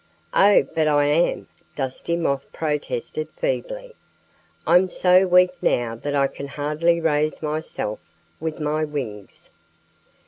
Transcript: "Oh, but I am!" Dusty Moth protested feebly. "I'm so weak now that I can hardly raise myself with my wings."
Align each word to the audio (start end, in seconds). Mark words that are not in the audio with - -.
"Oh, 0.33 0.63
but 0.73 0.87
I 0.87 1.05
am!" 1.05 1.47
Dusty 1.75 2.15
Moth 2.17 2.51
protested 2.51 3.29
feebly. 3.37 3.93
"I'm 4.65 4.89
so 4.89 5.27
weak 5.27 5.51
now 5.61 5.93
that 5.95 6.15
I 6.15 6.25
can 6.25 6.47
hardly 6.47 6.99
raise 6.99 7.43
myself 7.43 7.99
with 8.39 8.59
my 8.59 8.83
wings." 8.83 9.51